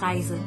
Reise. 0.00 0.38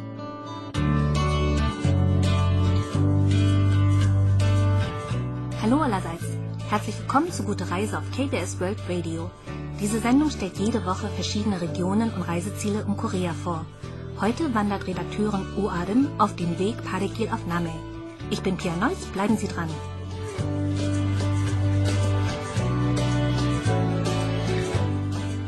Hallo 5.62 5.82
allerseits. 5.82 6.23
Herzlich 6.70 6.98
willkommen 7.00 7.32
zu 7.32 7.44
Gute 7.44 7.70
Reise 7.70 8.00
auf 8.00 8.04
KBS 8.12 8.59
World 8.59 8.80
Radio. 8.89 9.30
Diese 9.80 10.00
Sendung 10.00 10.31
stellt 10.31 10.58
jede 10.58 10.86
Woche 10.86 11.08
verschiedene 11.09 11.62
Regionen 11.62 12.12
und 12.13 12.23
Reiseziele 12.23 12.84
um 12.86 12.98
Korea 12.98 13.34
vor. 13.34 13.66
Heute 14.20 14.54
wandert 14.55 14.88
Redakteurin 14.88 15.45
O 15.58 15.70
Adam 15.70 16.08
auf 16.17 16.35
dem 16.35 16.58
Weg 16.58 16.84
Parekil 16.84 17.30
auf 17.30 17.45
Name. 17.45 17.70
Ich 18.31 18.41
bin 18.41 18.58
Pia 18.58 18.76
Neuss, 18.77 19.05
bleiben 19.13 19.38
Sie 19.38 19.48
dran. 19.48 19.70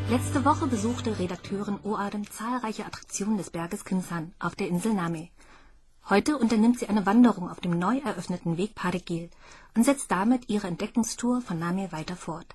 Letzte 0.07 0.45
Woche 0.45 0.67
besuchte 0.67 1.17
Redakteurin 1.17 1.79
O 1.81 1.95
Adam 1.95 2.29
zahlreiche 2.29 2.85
Attraktionen 2.85 3.37
des 3.37 3.49
Berges 3.49 3.85
Kimsan 3.85 4.35
auf 4.37 4.53
der 4.53 4.67
Insel 4.67 4.93
Name. 4.93 5.29
Heute 6.07 6.37
unternimmt 6.37 6.77
sie 6.77 6.87
eine 6.87 7.07
Wanderung 7.07 7.49
auf 7.49 7.59
dem 7.59 7.79
neu 7.79 7.97
eröffneten 7.97 8.55
Weg 8.57 8.75
Parekil 8.75 9.31
und 9.75 9.83
setzt 9.83 10.11
damit 10.11 10.47
ihre 10.47 10.67
Entdeckungstour 10.67 11.41
von 11.41 11.57
Name 11.57 11.91
weiter 11.91 12.15
fort. 12.15 12.45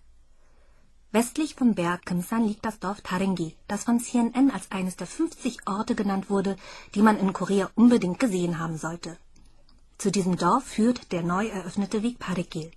Westlich 1.11 1.57
vom 1.57 1.75
Berg 1.75 2.07
Kimsan 2.07 2.47
liegt 2.47 2.65
das 2.65 2.79
Dorf 2.79 3.01
Tarengi, 3.01 3.57
das 3.67 3.83
von 3.83 3.99
CNN 3.99 4.53
als 4.53 4.71
eines 4.71 4.95
der 4.95 5.09
50 5.09 5.67
Orte 5.67 5.97
genannt 5.97 6.31
wurde, 6.31 6.55
die 6.95 7.03
man 7.03 7.19
in 7.19 7.33
Korea 7.33 7.69
unbedingt 7.75 8.21
gesehen 8.21 8.61
haben 8.61 8.77
sollte. 8.77 9.19
Zu 9.99 10.13
diesem 10.13 10.37
Dorf 10.37 10.63
führt 10.63 11.11
der 11.11 11.25
neu 11.25 11.49
eröffnete 11.49 12.05
Weg 12.05 12.21
Parekil. 12.21 12.71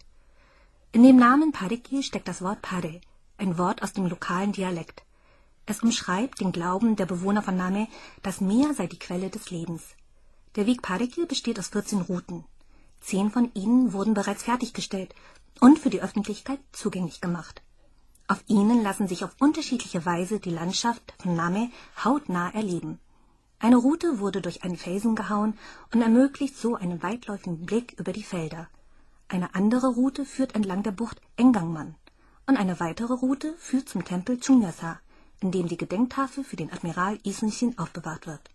In 0.94 1.03
dem 1.03 1.17
Namen 1.17 1.52
Parekil 1.52 2.02
steckt 2.02 2.28
das 2.28 2.42
Wort 2.42 2.64
Pare, 2.64 3.02
ein 3.38 3.58
Wort 3.58 3.84
aus 3.84 3.94
dem 3.94 4.05
lokalen 4.05 4.52
Dialekt. 4.52 5.04
Es 5.66 5.81
umschreibt 5.81 6.42
den 6.42 6.52
Glauben 6.52 6.95
der 6.95 7.06
Bewohner 7.06 7.42
von 7.42 7.56
Name, 7.56 7.88
das 8.22 8.42
Meer 8.42 8.73
sei 8.73 8.88
die 8.88 9.00
Quelle 9.00 9.30
des 9.30 9.50
Lebens. 9.50 9.84
Der 10.56 10.66
Weg 10.66 10.81
Parekil 10.81 11.26
besteht 11.26 11.58
aus 11.58 11.70
14 11.70 12.02
Routen. 12.02 12.44
Zehn 13.00 13.31
von 13.31 13.52
ihnen 13.54 13.94
wurden 13.94 14.14
bereits 14.14 14.44
fertiggestellt 14.44 15.16
und 15.59 15.80
für 15.80 15.89
die 15.89 16.02
Öffentlichkeit 16.02 16.59
zugänglich 16.73 17.22
gemacht. 17.22 17.61
Auf 18.28 18.44
ihnen 18.48 18.84
lassen 18.84 19.08
sich 19.08 19.23
auf 19.23 19.36
unterschiedliche 19.39 20.06
Weise 20.06 20.39
die 20.39 20.50
Landschaft 20.50 21.14
von 21.22 21.36
Name 21.36 21.70
hautnah 22.04 22.54
erleben. 22.54 23.00
Eine 23.59 23.78
Route 23.78 24.20
wurde 24.20 24.42
durch 24.42 24.64
einen 24.64 24.78
Felsen 24.78 25.16
gehauen 25.16 25.58
und 25.94 26.02
ermöglicht 26.02 26.58
so 26.58 26.76
einen 26.76 27.02
weitläufigen 27.02 27.66
Blick 27.66 27.94
über 27.98 28.11
die 28.11 28.23
Felder. 28.23 28.67
Eine 29.30 29.56
andere 29.56 29.88
Route 29.88 30.26
führt 30.26 30.56
entlang 30.56 30.84
der 30.84 30.92
Bucht 30.92 31.22
Engangman 31.38 31.95
und 32.45 32.58
eine 32.58 32.80
weitere 32.80 33.13
Route 33.13 33.53
führt 33.58 33.89
zum 33.89 34.03
Tempel 34.03 34.39
Chungyasa, 34.39 34.99
in 35.39 35.52
dem 35.52 35.67
die 35.67 35.77
Gedenktafel 35.77 36.44
für 36.44 36.55
den 36.55 36.72
Admiral 36.72 37.19
Isunshin 37.23 37.77
aufbewahrt 37.77 38.27
wird. 38.27 38.49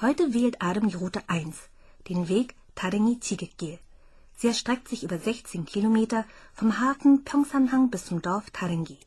Heute 0.00 0.34
wählt 0.34 0.60
Adam 0.60 0.88
die 0.88 0.96
Route 0.96 1.22
1, 1.28 1.56
den 2.08 2.28
Weg 2.28 2.54
Tarengi 2.74 3.18
Chigekgil. 3.20 3.78
Sie 4.36 4.48
erstreckt 4.48 4.88
sich 4.88 5.02
über 5.02 5.18
16 5.18 5.64
Kilometer 5.64 6.26
vom 6.54 6.78
Hafen 6.78 7.24
Pyeongsanhang 7.24 7.90
bis 7.90 8.04
zum 8.04 8.20
Dorf 8.20 8.50
Tarengi. 8.50 8.98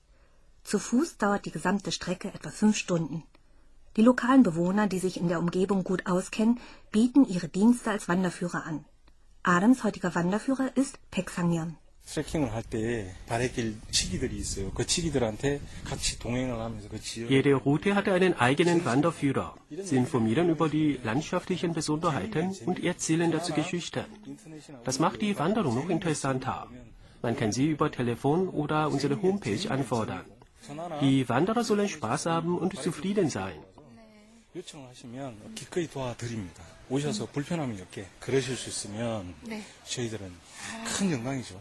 Zu 0.63 0.79
Fuß 0.79 1.17
dauert 1.17 1.45
die 1.45 1.51
gesamte 1.51 1.91
Strecke 1.91 2.33
etwa 2.33 2.49
fünf 2.49 2.77
Stunden. 2.77 3.23
Die 3.95 4.01
lokalen 4.01 4.43
Bewohner, 4.43 4.87
die 4.87 4.99
sich 4.99 5.19
in 5.19 5.27
der 5.27 5.39
Umgebung 5.39 5.83
gut 5.83 6.05
auskennen, 6.07 6.59
bieten 6.91 7.25
ihre 7.25 7.47
Dienste 7.47 7.91
als 7.91 8.07
Wanderführer 8.07 8.65
an. 8.65 8.85
Adams 9.43 9.83
heutiger 9.83 10.13
Wanderführer 10.15 10.75
ist 10.75 10.99
Pek 11.11 11.29
Sangyeon. 11.29 11.77
트레킹을 12.08 12.52
할 12.52 12.62
때 12.62 13.14
바래길 13.26 13.76
치기들이 13.90 14.36
있어요. 14.36 14.70
그 14.72 14.86
치기들한테 14.86 15.60
같이 15.84 16.18
동행을 16.18 16.60
하면서 16.60 16.88
그 16.88 17.00
지역 17.00 17.30
Jede 17.30 17.54
Route 17.54 17.94
hatte 17.94 18.12
einen 18.12 18.34
eigenen 18.34 18.84
Wanderführer. 18.84 19.54
Sie 19.70 19.96
informieren 19.96 20.50
über 20.50 20.68
die 20.68 21.00
landschaftlichen 21.02 21.72
Besonderheiten 21.72 22.54
und 22.66 22.84
erzählen 22.84 23.30
dazu 23.32 23.52
Geschichten. 23.54 24.04
Das 24.84 24.98
macht 24.98 25.22
die 25.22 25.38
Wanderung 25.38 25.74
noch 25.76 25.88
interessanter. 25.88 26.68
Man 27.22 27.36
kann 27.36 27.52
sie 27.52 27.66
über 27.68 27.90
Telefon 27.90 28.48
oder 28.48 28.88
unsere 28.90 29.20
Homepage 29.22 29.70
anfordern. 29.70 30.26
Die 31.00 31.26
Wanderer 31.28 31.64
sollen 31.64 31.88
Spaß 31.88 32.26
haben 32.26 32.58
und 32.58 32.76
zufrieden 32.76 33.30
sein. 33.30 33.56
요청을 34.54 34.88
하시면 34.90 35.54
기꺼이 35.56 35.88
도와드립니다. 35.88 36.62
오셔서 36.90 37.26
불편함이 37.32 37.80
없게 37.80 38.06
그러실 38.20 38.56
수 38.56 38.68
있으면 38.68 39.34
저희들은 39.88 40.30
큰 40.84 41.10
영광이죠. 41.10 41.58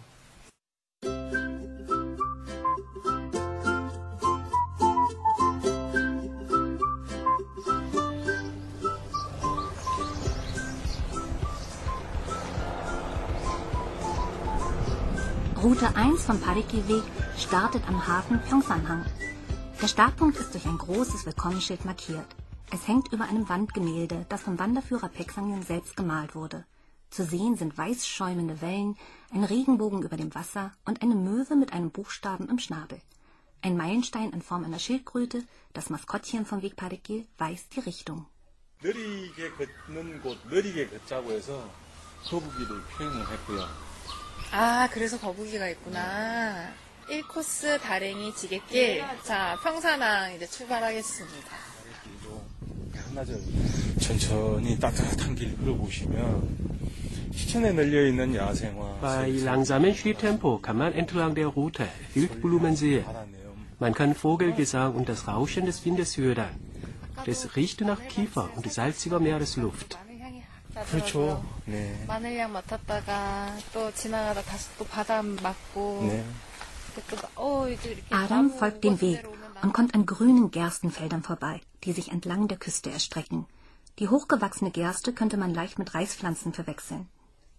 Route 15.61 15.95
1 15.95 16.25
vom 16.25 16.39
Parekil-Weg 16.39 17.03
startet 17.37 17.87
am 17.87 18.05
Hafen 18.07 18.41
Pyeongsanhang. 18.41 19.05
Der 19.81 19.87
Startpunkt 19.87 20.37
ist 20.37 20.53
durch 20.53 20.65
ein 20.65 20.77
großes 20.77 21.25
Willkommensschild 21.25 21.85
markiert. 21.85 22.27
Es 22.71 22.87
hängt 22.87 23.13
über 23.13 23.25
einem 23.25 23.47
Wandgemälde, 23.49 24.25
das 24.29 24.41
vom 24.41 24.57
Wanderführer 24.59 25.09
Pek 25.09 25.31
Sangyeon 25.31 25.63
selbst 25.63 25.95
gemalt 25.95 26.35
wurde. 26.35 26.65
Zu 27.09 27.23
sehen 27.25 27.55
sind 27.55 27.77
weiß 27.77 28.07
schäumende 28.07 28.61
Wellen, 28.61 28.97
ein 29.31 29.43
Regenbogen 29.43 30.01
über 30.01 30.17
dem 30.17 30.33
Wasser 30.33 30.71
und 30.85 31.01
eine 31.01 31.15
Möwe 31.15 31.55
mit 31.55 31.71
einem 31.71 31.91
Buchstaben 31.91 32.49
im 32.49 32.59
Schnabel. 32.59 32.99
Ein 33.61 33.77
Meilenstein 33.77 34.31
in 34.31 34.41
Form 34.41 34.63
einer 34.63 34.79
Schildkröte, 34.79 35.43
das 35.73 35.89
Maskottchen 35.89 36.45
vom 36.45 36.61
Weg 36.61 36.75
Parekil, 36.75 37.27
weist 37.37 37.75
die 37.75 37.81
Richtung. 37.81 38.25
느리게 38.83 39.51
걷는 39.51 40.21
곳, 40.21 40.37
느리게 40.49 40.87
걷자고 40.87 41.31
해서 41.31 41.69
거북이를 42.25 42.81
표현을 42.97 43.31
했고요. 43.31 43.65
아, 44.52 44.88
그래서 44.92 45.18
거북이가 45.18 45.68
있구나. 45.68 46.70
1코스 47.10 47.80
다랭이 47.80 48.34
지게길. 48.34 49.02
자, 49.22 49.56
평산항 49.62 50.34
이제 50.34 50.46
출발하겠습니다. 50.46 51.56
길도 52.04 52.42
한나절 53.06 53.40
천천히 54.00 54.78
따뜻한 54.78 55.34
길 55.34 55.56
걸어보시면 55.58 56.68
시천에 57.34 57.72
널려 57.72 58.06
있는 58.06 58.34
야생화, 58.34 58.98
Bei 59.00 59.28
langsamem 59.44 59.94
Schritttempo 59.94 60.60
kann 60.60 60.76
man 60.76 60.92
entlang 60.92 61.34
der 61.34 61.46
Route 61.48 61.86
Wildblumen 62.14 62.74
sehen. 62.74 63.04
Man 63.78 63.94
kann 63.94 64.12
Vogelgesang 64.14 64.94
und 64.96 65.08
das 65.08 65.28
Rauschen 65.28 65.64
des 65.64 65.84
Windes 65.84 66.16
hören. 66.16 66.48
Es 67.26 67.54
riecht 67.56 67.80
nach 67.82 68.00
Kiefer 68.08 68.50
und 68.56 68.70
salziger 68.72 69.20
Meeresluft. 69.20 69.98
마늘향이 70.77 70.91
그렇죠. 70.91 71.19
나더라고요. 71.19 71.61
네. 71.65 72.05
마늘향 72.07 72.51
맡았다가 72.53 73.57
또 73.73 73.93
지나가다 73.93 74.41
다시 74.41 74.67
또 74.77 74.85
바다 74.85 75.21
맞고. 75.21 76.05
네. 76.07 76.25
또, 77.09 77.17
어, 77.35 77.67
이제 77.69 77.91
이렇게 77.91 78.15
Adam 78.15 78.49
나무 78.49 78.55
folgt 78.55 78.81
dem 78.81 79.01
Weg 79.01 79.21
곳으로 79.21 79.31
오면 79.31 79.43
und 79.63 79.73
kommt 79.73 79.95
an 79.95 80.05
grünen 80.05 80.51
Gerstenfeldern 80.51 81.23
vorbei, 81.23 81.61
die 81.83 81.93
sich 81.93 82.11
entlang 82.11 82.47
der 82.47 82.57
Küste 82.57 82.91
erstrecken. 82.91 83.47
Die 83.99 84.09
hochgewachsene 84.09 84.71
Gerste 84.71 85.13
könnte 85.13 85.37
man 85.37 85.53
leicht 85.53 85.79
mit 85.79 85.93
Reispflanzen 85.93 86.53
verwechseln. 86.53 87.07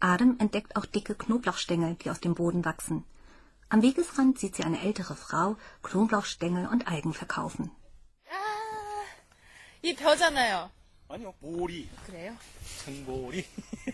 Adam 0.00 0.36
entdeckt 0.38 0.76
auch 0.76 0.84
dicke 0.84 1.14
Knoblauchstängel, 1.14 1.94
die 1.96 2.10
aus 2.10 2.20
dem 2.20 2.34
Boden 2.34 2.64
wachsen. 2.64 3.04
Am 3.70 3.82
Wegesrand 3.82 4.38
sieht 4.38 4.56
sie 4.56 4.64
eine 4.64 4.82
ältere 4.82 5.16
Frau 5.16 5.56
Knoblauchstängel 5.82 6.66
und 6.66 6.86
Algen 6.86 7.12
verkaufen. 7.12 7.70
아, 8.28 8.34
이 9.82 9.94
벼잖아요. 9.96 10.70
아니요, 11.08 11.32
보리, 11.40 11.88
그래요? 12.06 12.34
천보리. 12.84 13.44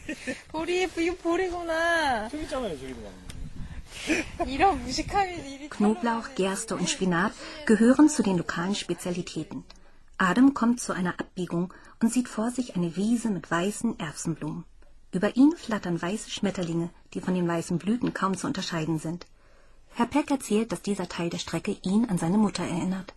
보리, 0.53 0.85
이거 0.85 1.15
보리구나. 1.17 2.29
저기 2.29 2.45
있잖아요, 2.45 2.79
저기도 2.79 3.03
가면. 3.03 4.49
이런 4.49 4.83
무식함이 4.85 5.35
일이 5.51 5.69
Knoblauch, 5.69 6.35
Gerste 6.37 6.77
und 6.77 6.89
Spinat 6.89 7.33
gehören 7.67 8.09
zu 8.09 8.23
den 8.23 8.37
lokalen 8.37 8.75
Spezialitäten. 8.75 9.65
Adam 10.17 10.55
kommt 10.55 10.81
zu 10.81 10.93
einer 10.93 11.19
Abbiegung 11.19 11.75
und 12.01 12.13
sieht 12.13 12.29
vor 12.29 12.51
sich 12.51 12.77
eine 12.77 12.95
Wiese 12.97 13.31
mit 13.31 13.51
weißen 13.51 13.99
Erbsenblumen. 13.99 14.65
Über 15.13 15.35
ihn 15.37 15.53
flattern 15.57 16.01
weiße 16.01 16.31
Schmetterlinge, 16.31 16.91
die 17.15 17.21
von 17.21 17.35
den 17.35 17.49
weißen 17.49 17.79
Blüten 17.79 18.15
kaum 18.15 18.37
zu 18.37 18.47
unterscheiden 18.47 18.99
sind. 18.99 19.27
Herr 19.93 20.07
Peck 20.07 20.31
erzählt, 20.31 20.71
dass 20.71 20.83
dieser 20.83 21.09
Teil 21.09 21.31
der 21.31 21.39
Strecke 21.39 21.77
ihn 21.83 22.05
an 22.09 22.17
seine 22.17 22.39
Mutter 22.39 22.63
erinnert. 22.63 23.13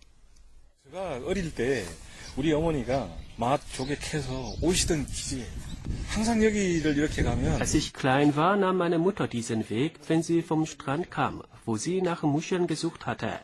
제가 0.84 1.20
어릴 1.24 1.54
때 1.54 1.86
우리 2.36 2.52
어머니가 2.52 3.08
맛 3.38 3.60
조개 3.72 3.96
캐서 4.00 4.56
오시던 4.60 5.06
기지에 5.06 5.44
항상 6.08 6.42
여기를 6.42 6.96
이렇게 6.96 7.22
가면 7.22 7.60
Als 7.60 7.74
ich 7.76 7.92
klein 7.92 8.34
war, 8.36 8.56
nahm 8.56 8.76
meine 8.78 8.98
Mutter 8.98 9.28
diesen 9.28 9.68
Weg, 9.68 10.00
wenn 10.08 10.22
sie 10.22 10.42
vom 10.42 10.66
Strand 10.66 11.10
kam, 11.10 11.42
wo 11.66 11.76
sie 11.76 12.00
nach 12.00 12.22
Muscheln 12.22 12.66
gesucht 12.66 13.06
hatte. 13.06 13.40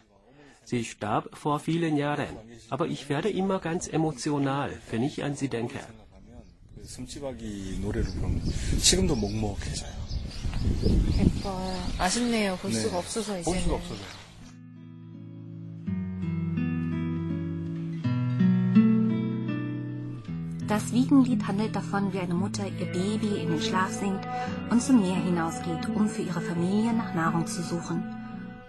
Sie 0.64 0.84
starb 0.84 1.37
vor 1.37 1.58
vielen 1.58 1.96
Jahren, 1.96 2.37
aber 2.70 2.87
ich 2.87 3.08
werde 3.08 3.28
immer 3.28 3.58
ganz 3.58 3.88
emotional, 3.88 4.70
wenn 4.90 5.02
ich 5.02 5.25
an 5.25 5.34
sie 5.34 5.48
denke. 5.48 5.78
가면 5.81 6.44
그 6.76 6.84
숨지박이 6.87 7.78
노래를 7.82 8.10
부르면 8.12 8.40
지금도 8.81 9.16
먹먹해져요. 9.16 10.00
예뻐요. 11.19 11.76
아쉽네요. 11.98 12.56
볼 12.56 12.70
네. 12.72 12.81
수가 12.81 12.98
없어서 12.98 13.32
볼 13.42 13.56
이제는. 13.56 13.81
Das 20.75 20.92
Wiegenlied 20.92 21.48
handelt 21.48 21.74
davon, 21.74 22.12
wie 22.12 22.19
eine 22.19 22.33
Mutter 22.33 22.66
ihr 22.68 22.88
Baby 22.88 23.39
in 23.42 23.48
den 23.48 23.62
Schlaf 23.62 23.92
singt 23.92 24.19
und 24.69 24.81
zum 24.81 25.00
Meer 25.00 25.16
hinausgeht, 25.16 25.88
um 25.95 26.10
für 26.10 26.24
ihre 26.24 26.42
Familie 26.42 26.92
nach 26.92 27.13
Nahrung 27.13 27.48
zu 27.48 27.62
suchen. 27.62 28.04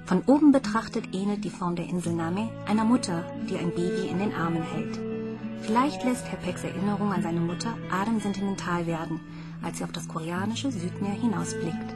Von 0.04 0.22
oben 0.26 0.52
betrachtet 0.52 1.12
ähnelt 1.12 1.42
die 1.42 1.50
Form 1.50 1.74
der 1.74 1.88
Inselname 1.88 2.48
einer 2.68 2.84
Mutter, 2.84 3.24
die 3.50 3.56
ein 3.56 3.74
Baby 3.74 4.06
in 4.08 4.20
den 4.20 4.32
Armen 4.32 4.62
hält. 4.62 5.00
Vielleicht 5.62 6.04
lässt 6.04 6.30
Herr 6.30 6.38
Pecks 6.38 6.62
Erinnerung 6.62 7.12
an 7.12 7.24
seine 7.24 7.40
Mutter 7.40 7.76
Adam 7.90 8.20
sentimental 8.20 8.86
werden, 8.86 9.18
als 9.60 9.78
sie 9.78 9.84
auf 9.84 9.90
das 9.90 10.06
koreanische 10.06 10.70
Südmeer 10.70 11.14
hinausblickt. 11.20 11.95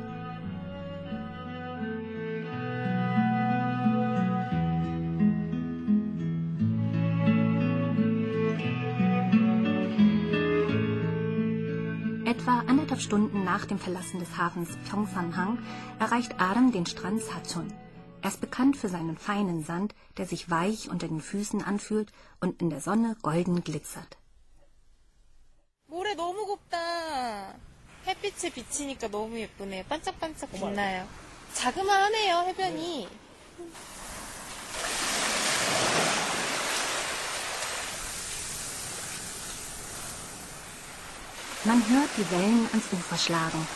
Etwa 12.39 12.59
anderthalb 12.67 13.01
Stunden 13.01 13.43
nach 13.43 13.65
dem 13.65 13.79
Verlassen 13.79 14.19
des 14.19 14.37
Hafens 14.37 14.69
Pyeongsanhang 14.89 15.59
erreicht 15.99 16.35
Adam 16.39 16.71
den 16.71 16.85
Strand 16.85 17.21
Sacheon. 17.21 17.73
Er 18.21 18.29
ist 18.29 18.39
bekannt 18.41 18.77
für 18.77 18.89
seinen 18.89 19.17
feinen 19.17 19.63
Sand, 19.63 19.93
der 20.17 20.25
sich 20.25 20.49
weich 20.49 20.89
unter 20.89 21.07
den 21.07 21.21
Füßen 21.21 21.61
anfühlt 21.63 22.11
und 22.39 22.61
in 22.61 22.69
der 22.69 22.81
Sonne 22.81 23.17
golden 23.21 23.63
glitzert. 23.63 24.17
모래 25.87 26.15
너무 26.15 26.45
곱다. 26.45 27.55
햇빛에 28.07 28.49
비치니까 28.49 29.07
너무 29.09 29.39
예쁘네. 29.39 29.85
반짝반짝 29.85 30.51
빛나요. 30.51 31.07
자그마하네요, 31.53 32.45
해변이. 32.47 33.07
Man 41.64 41.86
hört 41.90 42.08
die 42.16 42.30
Wellen 42.30 42.66
ans 42.72 42.90
Ufer 42.90 43.18
schlagen. 43.18 43.66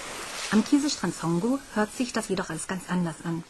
Am 0.53 0.65
Kieselstrand 0.65 1.15
Songo 1.15 1.59
hört 1.75 1.95
sich 1.95 2.15
das 2.15 2.31
jedoch 2.31 2.49
alles 2.49 2.67
ganz 2.67 2.89
anders 2.89 3.17
an. 3.25 3.45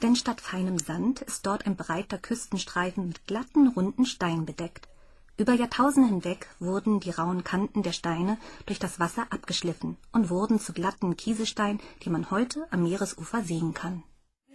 Denn 0.00 0.14
statt 0.14 0.40
feinem 0.40 0.78
Sand 0.78 1.22
ist 1.22 1.44
dort 1.44 1.66
ein 1.66 1.74
breiter 1.74 2.16
Küstenstreifen 2.16 3.08
mit 3.08 3.26
glatten, 3.26 3.66
runden 3.66 4.06
Steinen 4.06 4.46
bedeckt. 4.46 4.86
Über 5.36 5.54
Jahrtausende 5.54 6.08
hinweg 6.08 6.46
wurden 6.60 7.00
die 7.00 7.10
rauen 7.10 7.42
Kanten 7.42 7.82
der 7.82 7.92
Steine 7.92 8.38
durch 8.64 8.78
das 8.78 9.00
Wasser 9.00 9.26
abgeschliffen 9.30 9.96
und 10.12 10.30
wurden 10.30 10.60
zu 10.60 10.72
glatten 10.72 11.16
Kieselsteinen, 11.16 11.80
die 12.04 12.10
man 12.10 12.30
heute 12.30 12.68
am 12.70 12.84
Meeresufer 12.84 13.42
sehen 13.42 13.74
kann. 13.74 14.04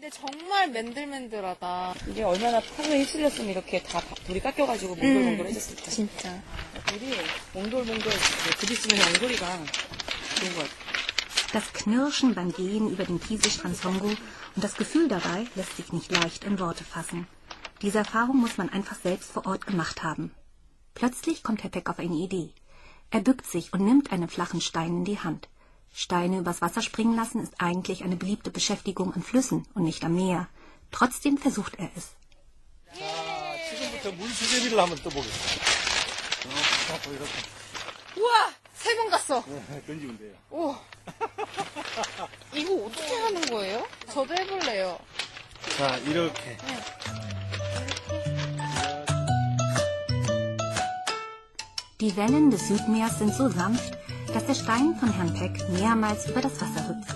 근데 0.04 0.08
정말 0.08 0.70
맨들맨들하다. 0.70 1.94
이게 2.08 2.22
얼마나 2.22 2.58
탕을 2.60 3.00
휩쓸렸으면 3.00 3.50
이렇게 3.50 3.82
다 3.82 4.00
돌이 4.26 4.40
깎여가지고 4.40 4.94
몽돌몽돌해졌을까. 4.94 5.90
진짜. 5.90 6.42
돌이 6.88 7.12
몽돌몽돌 7.52 8.12
부딪히면 8.60 9.06
엉돌이가 9.08 9.46
좋은 10.36 10.54
것 10.54 10.62
같아. 10.62 10.90
Das 11.52 11.72
Knirschen 11.72 12.34
beim 12.34 12.52
Gehen 12.52 12.88
über 12.88 13.04
den 13.04 13.20
Kieselstrand 13.20 13.76
Songo 13.76 14.06
und 14.06 14.64
das 14.64 14.76
Gefühl 14.76 15.08
dabei 15.08 15.46
lässt 15.54 15.76
sich 15.76 15.92
nicht 15.92 16.10
leicht 16.10 16.44
in 16.44 16.58
Worte 16.58 16.84
fassen. 16.84 17.26
Diese 17.82 17.98
Erfahrung 17.98 18.38
muss 18.38 18.56
man 18.56 18.70
einfach 18.70 18.96
selbst 18.96 19.30
vor 19.32 19.46
Ort 19.46 19.66
gemacht 19.66 20.02
haben. 20.02 20.32
Plötzlich 20.94 21.42
kommt 21.42 21.62
Herr 21.62 21.70
Peck 21.70 21.90
auf 21.90 21.98
eine 21.98 22.14
Idee. 22.14 22.54
Er 23.10 23.20
bückt 23.20 23.46
sich 23.46 23.72
und 23.74 23.84
nimmt 23.84 24.12
einen 24.12 24.28
flachen 24.28 24.60
Stein 24.60 24.98
in 24.98 25.04
die 25.04 25.18
Hand. 25.18 25.48
Steine 25.94 26.38
übers 26.38 26.62
Wasser 26.62 26.82
springen 26.82 27.16
lassen 27.16 27.40
ist 27.42 27.54
eigentlich 27.58 28.04
eine 28.04 28.16
beliebte 28.16 28.50
Beschäftigung 28.50 29.12
an 29.14 29.22
Flüssen 29.22 29.66
und 29.74 29.82
nicht 29.84 30.04
am 30.04 30.14
Meer. 30.14 30.48
Trotzdem 30.92 31.36
versucht 31.38 31.74
er 31.78 31.90
es. 31.96 32.10
자, 32.92 33.04
지금부터 33.70 34.12
물수제비를 34.12 34.78
한번 34.78 34.98
떠보겠습니다. 34.98 35.64
어, 36.46 37.10
이렇게 37.12 38.20
우와! 38.20 38.50
세 38.74 38.96
번 38.96 39.10
갔어. 39.10 39.44
던지면 39.86 40.18
돼요. 40.18 40.34
오. 40.50 40.74
이거 42.54 42.86
어떻게 42.86 43.14
하는 43.14 43.40
거예요? 43.42 43.86
저도 44.12 44.34
해볼래요. 44.34 44.98
자, 45.76 45.96
이렇게. 45.98 46.56
Die 52.00 52.16
Wellen 52.16 52.50
des 52.50 52.66
Südmeers 52.68 53.18
sind 53.18 53.34
so 53.34 53.48
sanft, 53.50 53.92
dass 54.35 54.47
der 54.47 54.53
Stein 54.53 54.93
von 54.97 55.09
Herrn 55.13 55.33
Peck 55.33 55.63
mehrmals 55.69 56.29
über 56.29 56.41
das 56.41 56.59
Wasser 56.59 56.89
hüpft. 56.89 57.15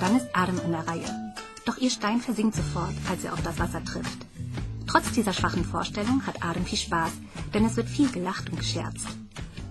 Dann 0.00 0.16
ist 0.16 0.28
Adam 0.32 0.58
an 0.60 0.70
der 0.72 0.88
Reihe. 0.88 1.34
Doch 1.66 1.76
ihr 1.76 1.90
Stein 1.90 2.22
versinkt 2.22 2.56
sofort, 2.56 2.94
als 3.10 3.22
er 3.22 3.34
auf 3.34 3.42
das 3.42 3.58
Wasser 3.58 3.84
trifft. 3.84 4.26
Trotz 4.86 5.12
dieser 5.12 5.34
schwachen 5.34 5.62
Vorstellung 5.62 6.26
hat 6.26 6.42
Adam 6.42 6.64
viel 6.64 6.78
Spaß, 6.78 7.12
denn 7.52 7.66
es 7.66 7.76
wird 7.76 7.90
viel 7.90 8.10
gelacht 8.10 8.48
und 8.48 8.58
gescherzt. 8.58 9.06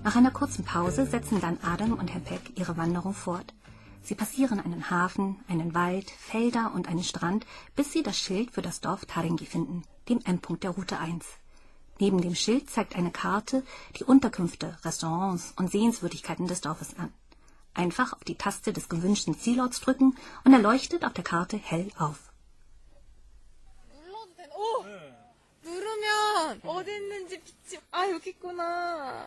Nach 0.03 0.15
einer 0.15 0.29
kurzen 0.29 0.65
Pause 0.65 1.07
setzen 1.07 1.41
dann 1.41 1.57
Adam 1.63 1.93
und 1.93 2.13
Herr 2.13 2.21
Peck 2.21 2.59
ihre 2.59 2.77
Wanderung 2.77 3.15
fort. 3.15 3.55
Sie 4.03 4.13
passieren 4.13 4.59
einen 4.59 4.91
Hafen, 4.91 5.39
einen 5.47 5.73
Wald, 5.73 6.11
Felder 6.11 6.73
und 6.75 6.87
einen 6.87 7.03
Strand, 7.03 7.47
bis 7.75 7.91
sie 7.91 8.03
das 8.03 8.19
Schild 8.19 8.51
für 8.51 8.61
das 8.61 8.81
Dorf 8.81 9.05
Taringi 9.05 9.47
finden, 9.47 9.81
dem 10.09 10.19
Endpunkt 10.25 10.63
der 10.63 10.69
Route 10.69 10.99
1. 10.99 11.25
Neben 12.00 12.20
dem 12.20 12.34
Schild 12.34 12.70
zeigt 12.70 12.94
eine 12.94 13.10
Karte 13.10 13.64
die 13.98 14.04
Unterkünfte, 14.04 14.76
Restaurants 14.84 15.52
und 15.56 15.70
Sehenswürdigkeiten 15.70 16.46
des 16.46 16.60
Dorfes 16.60 16.96
an. 16.96 17.12
Einfach 17.74 18.12
auf 18.12 18.24
die 18.24 18.36
Taste 18.36 18.72
des 18.72 18.88
gewünschten 18.88 19.38
Zielorts 19.38 19.80
drücken 19.80 20.16
und 20.44 20.52
er 20.52 20.60
leuchtet 20.60 21.04
auf 21.04 21.12
der 21.12 21.24
Karte 21.24 21.56
hell 21.56 21.90
auf. 21.98 22.18
눌러도 23.92 24.34
되나? 24.36 24.54
오! 24.54 24.84
누르면 25.64 26.60
어디 26.64 26.90
있는지 26.96 27.40
빛이 27.40 27.80
아 27.90 28.08
여기 28.08 28.30
있구나. 28.30 29.26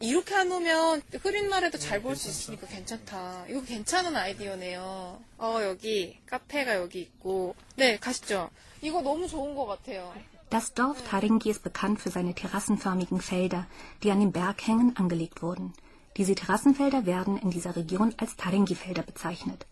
이렇게 0.00 0.34
해놓으면 0.34 1.02
흐린 1.22 1.48
날에도 1.48 1.78
잘 1.78 2.02
볼 2.02 2.14
수 2.16 2.28
있으니까 2.28 2.66
괜찮다. 2.66 3.46
이거 3.48 3.62
괜찮은 3.62 4.14
아이디어네요. 4.16 5.20
어 5.38 5.58
여기 5.62 6.18
카페가 6.26 6.76
여기 6.76 7.00
있고 7.00 7.54
네 7.76 7.96
가시죠. 7.98 8.50
이거 8.82 9.00
너무 9.00 9.26
좋은 9.28 9.54
것 9.54 9.66
같아요. 9.66 10.12
Das 10.52 10.72
Dorf 10.72 11.02
Taringi 11.08 11.50
ist 11.50 11.62
bekannt 11.62 12.00
für 12.00 12.10
seine 12.10 12.34
terrassenförmigen 12.34 13.20
Felder, 13.20 13.66
die 14.02 14.10
an 14.10 14.20
den 14.20 14.32
Berghängen 14.32 14.96
angelegt 14.96 15.42
wurden. 15.42 15.74
Diese 16.16 16.34
Terrassenfelder 16.34 17.04
werden 17.06 17.36
in 17.36 17.50
dieser 17.50 17.76
Region 17.76 18.14
als 18.16 18.36
Taringi-Felder 18.36 19.02
bezeichnet. 19.02 19.66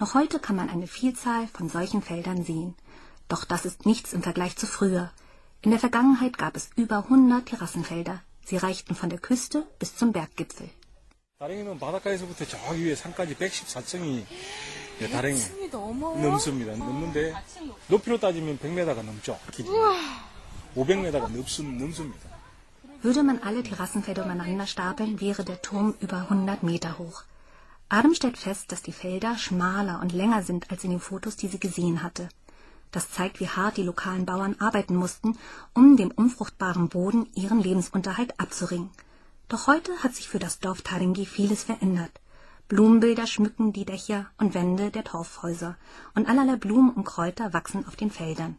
Noch 0.00 0.14
heute 0.14 0.38
kann 0.40 0.56
man 0.56 0.70
eine 0.70 0.86
Vielzahl 0.86 1.46
von 1.48 1.68
solchen 1.68 2.02
Feldern 2.02 2.44
sehen. 2.44 2.74
Doch 3.28 3.44
das 3.44 3.64
ist 3.66 3.86
nichts 3.86 4.12
im 4.12 4.22
Vergleich 4.22 4.56
zu 4.56 4.66
früher. 4.66 5.12
In 5.60 5.70
der 5.70 5.78
Vergangenheit 5.78 6.38
gab 6.38 6.56
es 6.56 6.70
über 6.76 6.98
100 7.04 7.46
Terrassenfelder. 7.46 8.20
Sie 8.44 8.56
reichten 8.56 8.94
von 8.96 9.10
der 9.10 9.20
Küste 9.20 9.64
bis 9.78 9.94
zum 9.96 10.12
Berggipfel. 10.12 10.70
다랭이는 11.38 11.78
바닷가에서부터 11.78 12.44
저기 12.46 12.84
위에 12.86 12.94
산까지 12.94 13.34
114층이 13.34 14.24
다랭이 15.10 15.38
층이 15.38 15.70
넘어. 15.70 16.16
넘습니다. 16.16 16.76
넘는데 16.76 17.34
높이로 17.88 18.18
따지면 18.18 18.58
100m가 18.60 19.02
넘죠. 19.04 19.38
길이. 19.50 19.68
500m가 20.76 21.28
넘습니다. 21.30 22.32
Würde 23.02 23.24
man 23.24 23.40
alle 23.42 23.62
Terrassenfelder 23.62 24.24
übereinander 24.24 24.66
stapeln, 24.66 25.20
wäre 25.20 25.44
der 25.44 25.60
Turm 25.60 25.94
über 26.00 26.18
100 26.18 26.62
Meter 26.62 26.98
hoch. 26.98 27.24
Adam 27.88 28.14
stellt 28.14 28.38
fest, 28.38 28.70
dass 28.70 28.80
die 28.80 28.92
Felder 28.92 29.36
schmaler 29.36 30.00
und 30.00 30.12
länger 30.12 30.42
sind 30.42 30.70
als 30.70 30.84
in 30.84 30.90
den 30.90 31.00
Fotos, 31.00 31.36
die 31.36 31.48
sie 31.48 31.58
gesehen 31.58 32.02
hatte. 32.02 32.28
Das 32.92 33.10
zeigt, 33.10 33.40
wie 33.40 33.48
hart 33.48 33.76
die 33.76 33.82
lokalen 33.82 34.24
Bauern 34.24 34.56
arbeiten 34.60 34.94
mussten, 34.94 35.36
um 35.74 35.96
dem 35.96 36.10
unfruchtbaren 36.10 36.88
Boden 36.88 37.26
ihren 37.34 37.60
Lebensunterhalt 37.60 38.38
abzuringen. 38.38 38.90
Doch 39.48 39.66
heute 39.66 39.92
hat 40.02 40.14
sich 40.14 40.28
für 40.28 40.38
das 40.38 40.60
Dorf 40.60 40.82
Taringi 40.82 41.26
vieles 41.26 41.64
verändert. 41.64 42.20
Blumenbilder 42.68 43.26
schmücken 43.26 43.72
die 43.72 43.84
Dächer 43.84 44.26
und 44.38 44.54
Wände 44.54 44.90
der 44.90 45.04
Torfhäuser 45.04 45.76
und 46.14 46.28
allerlei 46.28 46.56
Blumen 46.56 46.90
und 46.90 47.04
Kräuter 47.04 47.52
wachsen 47.52 47.86
auf 47.86 47.96
den 47.96 48.10
Feldern. 48.10 48.58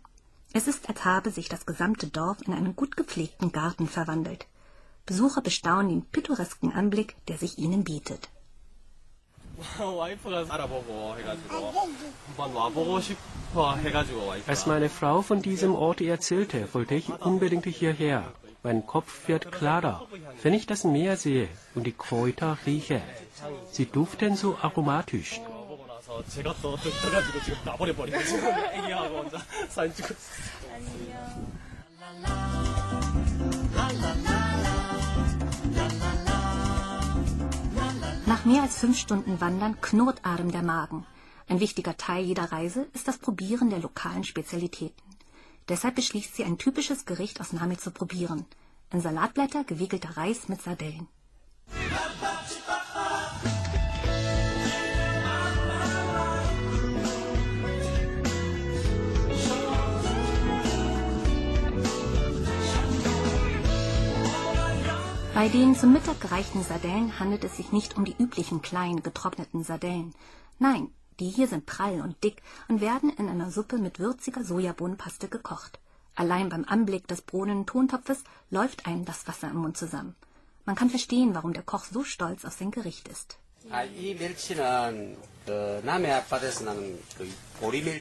Es 0.53 0.67
ist, 0.67 0.89
als 0.89 1.05
habe 1.05 1.31
sich 1.31 1.49
das 1.49 1.67
gesamte 1.67 2.07
Dorf 2.07 2.39
in 2.47 2.55
einen 2.55 2.75
gut 2.75 2.97
gepflegten 2.97 3.53
Garten 3.53 3.87
verwandelt. 3.87 4.47
Besucher 5.05 5.43
bestaunen 5.43 5.89
den 5.91 6.03
pittoresken 6.03 6.73
Anblick, 6.73 7.17
der 7.27 7.39
sich 7.39 7.59
ihnen 7.59 7.85
bietet. 7.85 8.31
Als 14.47 14.67
meine 14.67 14.89
Frau 14.89 15.23
von 15.23 15.43
diesem 15.43 15.75
Ort 15.75 16.01
erzählte, 16.01 16.69
wollte 16.73 16.95
ich 16.95 17.09
unbedingt 17.09 17.67
hierher. 17.67 18.33
Mein 18.63 18.87
Kopf 18.87 19.29
wird 19.29 19.51
klarer, 19.53 20.07
wenn 20.43 20.55
ich 20.55 20.67
das 20.67 20.85
Meer 20.85 21.17
sehe 21.17 21.49
und 21.75 21.87
die 21.87 21.93
Kräuter 21.93 22.59
rieche. 22.67 23.03
Sie 23.71 23.87
duften 23.87 24.37
so 24.37 24.57
aromatisch 24.61 25.41
보고 26.18 26.18
나서 26.18 26.24
제가 26.28 26.56
또 26.62 26.76
떠가지고 26.76 27.42
지금 27.44 27.60
나버려 27.66 27.96
버리고 27.96 28.24
지금 28.24 28.48
애기하고 28.48 29.18
혼자 29.20 29.38
사진 29.70 29.94
찍고 29.96 30.14
있어요. 30.14 31.54
Nach 38.26 38.46
mehr 38.46 38.62
als 38.62 38.78
fünf 38.78 38.98
Stunden 38.98 39.40
Wandern 39.40 39.80
knurrt 39.82 40.20
Adam 40.24 40.52
der 40.52 40.64
Magen. 40.64 41.06
Ein 41.48 41.60
wichtiger 41.60 41.98
Teil 41.98 42.24
jeder 42.24 42.52
Reise 42.52 42.88
ist 42.94 43.08
das 43.08 43.18
Probieren 43.18 43.70
der 43.70 43.80
lokalen 43.80 44.24
Spezialitäten. 44.24 45.04
Deshalb 45.70 45.96
beschließt 45.96 46.36
sie, 46.36 46.44
ein 46.44 46.58
typisches 46.58 47.06
Gericht 47.06 47.40
aus 47.40 47.54
Nami 47.54 47.78
zu 47.78 47.92
probieren. 47.92 48.46
In 48.92 49.02
Salatblätter 49.02 49.64
gewickelter 49.64 50.18
Reis 50.18 50.50
mit 50.50 50.62
Sardellen. 50.62 51.08
Bei 65.39 65.47
den 65.47 65.77
zum 65.77 65.93
Mittag 65.93 66.21
gereichten 66.21 66.65
Sardellen 66.65 67.21
handelt 67.21 67.45
es 67.45 67.57
sich 67.57 67.71
nicht 67.71 67.97
um 67.97 68.05
die 68.05 68.17
üblichen 68.19 68.61
kleinen 68.61 69.05
getrockneten 69.05 69.63
Sardellen. 69.63 70.13
Nein, 70.59 70.91
die 71.21 71.29
hier 71.29 71.47
sind 71.47 71.65
prall 71.65 72.01
und 72.01 72.25
dick 72.25 72.43
und 72.67 72.81
werden 72.81 73.09
in 73.11 73.29
einer 73.29 73.53
Suppe 73.53 73.79
mit 73.79 74.01
würziger 74.01 74.43
Sojabohnenpaste 74.43 75.29
gekocht. 75.29 75.79
Allein 76.17 76.49
beim 76.49 76.65
Anblick 76.65 77.07
des 77.07 77.23
brodelnden 77.23 77.67
Tontopfes 77.67 78.25
läuft 78.51 78.89
einem 78.89 79.05
das 79.05 79.29
Wasser 79.29 79.49
im 79.49 79.59
Mund 79.59 79.77
zusammen. 79.77 80.17
Man 80.65 80.75
kann 80.75 80.91
verstehen, 80.91 81.37
warum 81.37 81.53
der 81.53 81.63
Koch 81.63 81.85
so 81.85 82.03
stolz 82.03 82.45
auf 82.45 82.55
sein 82.55 82.73
Gericht 82.73 83.07
ist. 83.07 83.39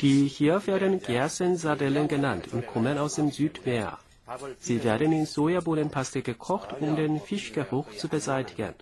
Die 0.01 0.27
hier 0.27 0.65
werden 0.65 1.01
Gersensardellen 1.03 2.07
genannt 2.07 2.47
und 2.51 2.65
kommen 2.65 2.97
aus 2.97 3.13
dem 3.13 3.29
Südmeer. 3.29 3.99
Sie 4.59 4.83
werden 4.83 5.11
in 5.13 5.25
Sojabohnenpaste 5.25 6.21
gekocht, 6.21 6.73
um 6.79 6.95
den 6.95 7.21
Fischgeruch 7.21 7.87
zu 7.97 8.07
beseitigen. 8.09 8.73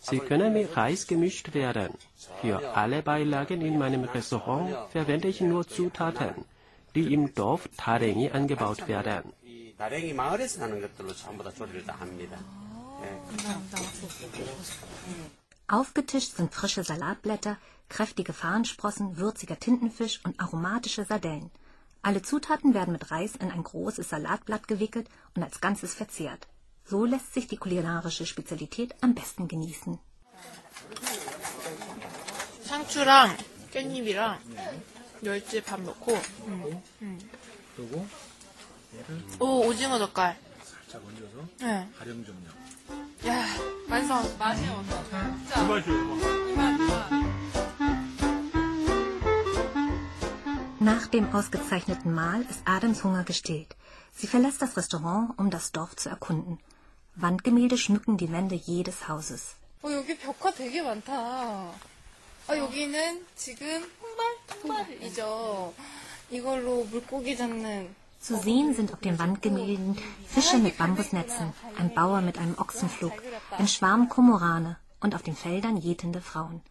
Sie 0.00 0.18
können 0.18 0.52
mit 0.52 0.76
Reis 0.76 1.06
gemischt 1.06 1.52
werden. 1.54 1.92
Für 2.40 2.74
alle 2.76 3.02
Beilagen 3.02 3.60
in 3.60 3.78
meinem 3.78 4.04
Restaurant 4.04 4.74
verwende 4.90 5.28
ich 5.28 5.40
nur 5.40 5.66
Zutaten, 5.66 6.44
die 6.94 7.12
im 7.12 7.34
Dorf 7.34 7.68
Tarengi 7.76 8.30
angebaut 8.30 8.86
werden. 8.88 9.32
Aufgetischt 15.68 16.36
sind 16.36 16.54
frische 16.54 16.82
Salatblätter, 16.82 17.58
kräftige 17.88 18.32
Farnsprossen, 18.32 19.18
würziger 19.18 19.58
Tintenfisch 19.58 20.20
und 20.24 20.40
aromatische 20.40 21.04
Sardellen. 21.04 21.50
Alle 22.01 22.21
Zutaten 22.21 22.73
werden 22.73 22.91
mit 22.91 23.11
Reis 23.11 23.35
in 23.35 23.49
ein 23.51 23.63
großes 23.63 24.09
Salatblatt 24.09 24.67
gewickelt 24.67 25.07
und 25.35 25.43
als 25.43 25.61
Ganzes 25.61 25.93
verzehrt. 25.93 26.47
So 26.85 27.05
lässt 27.05 27.33
sich 27.33 27.47
die 27.47 27.57
kulinarische 27.57 28.25
Spezialität 28.25 28.93
am 29.01 29.15
besten 29.15 29.47
genießen. 29.47 29.97
상추랑 32.63 33.37
깻잎이랑 33.71 34.37
멸치 35.21 35.61
밥 35.61 35.79
넣고 35.81 36.13
음. 36.47 36.81
음. 37.01 37.19
그리고 37.75 38.05
오 39.39 39.67
오징어 39.67 39.97
젓갈 39.97 40.37
살짝 40.63 41.01
얹어서 41.05 41.47
네. 41.59 41.87
가령 41.97 42.25
정력. 42.25 42.53
야 43.27 43.45
완성 43.89 44.37
맛이 44.37 44.67
어떠 44.67 45.03
진짜 45.03 45.61
이만 45.61 46.79
이만 46.79 47.66
Nach 50.79 51.07
dem 51.07 51.33
ausgezeichneten 51.33 52.13
Mahl 52.13 52.41
ist 52.49 52.61
Adams 52.65 53.03
Hunger 53.03 53.23
gestillt. 53.23 53.75
Sie 54.13 54.27
verlässt 54.27 54.61
das 54.61 54.75
Restaurant, 54.77 55.37
um 55.37 55.49
das 55.49 55.71
Dorf 55.71 55.95
zu 55.95 56.09
erkunden. 56.09 56.59
Wandgemälde 57.15 57.77
schmücken 57.77 58.17
die 58.17 58.31
Wände 58.31 58.55
jedes 58.55 59.07
Hauses. 59.07 59.55
어, 59.83 59.91
여기 59.91 60.17
벽화 60.17 60.51
되게 60.51 60.81
많다. 60.81 61.71
아, 62.47 62.57
여기는 62.57 63.25
지금 63.35 63.67
홍발? 64.01 64.25
홍발이죠. 64.63 65.73
이걸로 66.31 66.85
물고기 66.85 67.35
잡는 67.37 67.93
Zu 68.21 68.37
sehen 68.37 68.73
sind 68.73 68.93
auf 68.93 69.01
den 69.01 69.19
Wandgemälden 69.19 69.97
Fische 70.27 70.57
mit 70.57 70.77
Bambusnetzen, 70.77 71.51
ein 71.77 71.93
Bauer 71.93 72.21
mit 72.21 72.37
einem 72.37 72.57
Ochsenflug, 72.57 73.11
ein 73.57 73.67
Schwarm 73.67 74.07
Komorane 74.07 74.77
und 75.01 75.13
auf 75.13 75.23
den 75.23 75.35
Feldern 75.35 75.75
jätende 75.75 76.21
Frauen. 76.21 76.61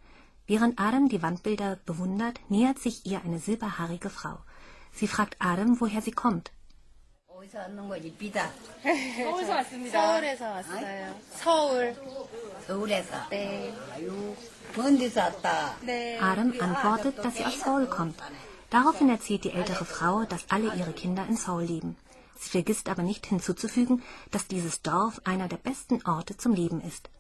Während 0.47 0.81
Adam 0.81 1.09
die 1.09 1.23
Wandbilder 1.23 1.77
bewundert, 1.87 2.41
nähert 2.49 2.79
sich 2.79 3.07
ihr 3.07 3.23
eine 3.25 3.39
silberhaarige 3.39 4.11
Frau. 4.11 4.39
Sie 4.93 5.07
fragt 5.07 5.37
Adam, 5.39 5.81
woher 5.81 6.03
sie 6.03 6.13
kommt. 6.13 6.51
어디서 7.29 7.59
왔는 7.59 7.89
거지? 7.89 8.13
비다. 8.13 8.51
서울에서 8.83 9.53
왔습니다. 9.53 9.93
서울에서 10.01 10.45
왔어요. 10.51 11.15
서울. 11.35 11.97
서울에서. 12.67 13.29
네. 13.31 13.75
아유, 13.93 14.37
먼 14.77 14.97
데서 14.99 15.21
왔다. 15.21 15.75
네. 15.81 16.19
Adam 16.21 16.53
antwortet, 16.61 17.17
dass 17.23 17.37
sie 17.37 17.45
aus 17.45 17.59
Seoul 17.61 17.87
kommt. 17.89 18.17
Daraufhin 18.71 19.09
erzählt 19.09 19.45
die 19.45 19.51
ältere 19.53 19.85
Frau, 19.85 20.25
dass 20.25 20.49
alle 20.51 20.75
ihre 20.75 20.93
Kinder 20.93 21.27
in 21.27 21.37
Seoul 21.37 21.65
leben. 21.65 21.97
Sie 22.39 22.51
vergisst 22.51 22.89
aber 22.89 23.03
nicht 23.03 23.27
hinzuzufügen, 23.27 24.03
dass 24.31 24.47
dieses 24.47 24.83
Dorf 24.83 25.21
einer 25.25 25.49
der 25.49 25.59
besten 25.59 26.05
Orte 26.07 26.37
zum 26.37 26.55
Leben 26.55 26.81
ist. 26.81 27.11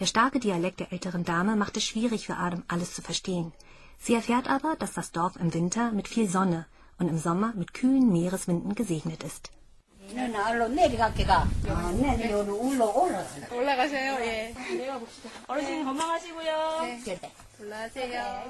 Der 0.00 0.06
starke 0.06 0.40
Dialekt 0.40 0.80
der 0.80 0.92
älteren 0.92 1.24
Dame 1.24 1.54
macht 1.54 1.76
es 1.76 1.84
schwierig 1.84 2.26
für 2.26 2.36
Adam, 2.36 2.64
alles 2.66 2.94
zu 2.94 3.02
verstehen. 3.02 3.52
Sie 3.98 4.14
erfährt 4.14 4.48
aber, 4.50 4.74
dass 4.76 4.92
das 4.92 5.12
Dorf 5.12 5.36
im 5.36 5.54
Winter 5.54 5.92
mit 5.92 6.08
viel 6.08 6.28
Sonne 6.28 6.66
und 6.98 7.08
im 7.08 7.18
Sommer 7.18 7.52
mit 7.54 7.74
kühlen 7.74 8.12
Meereswinden 8.12 8.74
gesegnet 8.74 9.22
ist. 9.22 9.50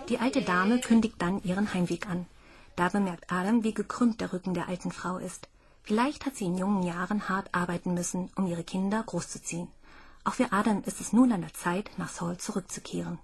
Die 0.09 0.19
alte 0.19 0.43
Dame 0.43 0.81
kündigt 0.81 1.15
dann 1.19 1.43
ihren 1.43 1.73
Heimweg 1.75 2.09
an. 2.09 2.27
Da 2.75 2.89
bemerkt 2.89 3.31
Adam, 3.31 3.63
wie 3.63 3.75
gekrümmt 3.75 4.21
der 4.21 4.33
Rücken 4.33 4.55
der 4.55 4.69
alten 4.69 4.91
Frau 4.91 5.19
ist. 5.19 5.47
Vielleicht 5.83 6.25
hat 6.27 6.35
sie 6.35 6.47
in 6.47 6.59
jungen 6.59 6.83
Jahren 6.83 7.29
hart 7.29 7.49
arbeiten 7.53 7.95
müssen, 7.95 8.31
um 8.35 8.47
ihre 8.47 8.65
Kinder 8.65 9.03
großzuziehen. 9.05 9.69
Auch 10.27 10.35
für 10.35 10.53
Adam 10.53 10.83
ist 10.87 11.03
es 11.03 11.13
nun 11.13 11.33
an 11.33 11.43
der 11.43 11.53
Zeit, 11.53 11.91
nach 11.99 12.09
Seoul 12.09 12.39
zurückzukehren. 12.39 13.19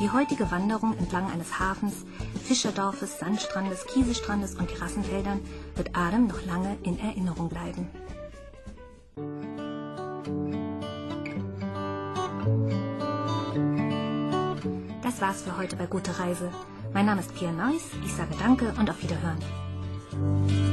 Die 0.00 0.10
heutige 0.10 0.50
Wanderung 0.50 0.96
entlang 0.96 1.30
eines 1.30 1.58
Hafens, 1.58 2.06
Fischerdorfes, 2.44 3.18
Sandstrandes, 3.18 3.84
Kiesestrandes 3.84 4.54
und 4.54 4.68
Terrassenfeldern 4.68 5.40
wird 5.74 5.94
Adam 5.94 6.28
noch 6.28 6.42
lange 6.46 6.78
in 6.84 6.98
Erinnerung 6.98 7.50
bleiben. 7.50 7.90
Das 15.02 15.20
war's 15.20 15.42
für 15.42 15.58
heute 15.58 15.76
bei 15.76 15.86
Gute 15.86 16.18
Reise. 16.18 16.50
Mein 16.92 17.06
Name 17.06 17.20
ist 17.20 17.34
Pia 17.34 17.52
Neuss, 17.52 17.90
ich 18.04 18.12
sage 18.12 18.34
Danke 18.38 18.72
und 18.78 18.90
auf 18.90 19.02
Wiederhören. 19.02 20.67